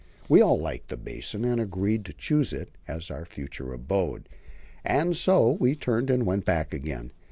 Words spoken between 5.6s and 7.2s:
turned and went back again.